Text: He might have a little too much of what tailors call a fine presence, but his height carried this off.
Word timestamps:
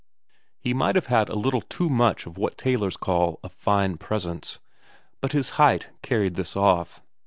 He 0.59 0.73
might 0.73 0.95
have 0.95 1.29
a 1.29 1.35
little 1.35 1.61
too 1.61 1.87
much 1.87 2.25
of 2.25 2.35
what 2.35 2.57
tailors 2.57 2.97
call 2.97 3.39
a 3.43 3.49
fine 3.49 3.97
presence, 3.97 4.57
but 5.19 5.31
his 5.33 5.49
height 5.61 5.89
carried 6.01 6.33
this 6.33 6.55
off. 6.57 7.03